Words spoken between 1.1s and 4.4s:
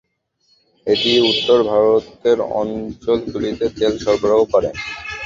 উত্তর ভারতের অঞ্চল গুলিতে তেল সরবরাহ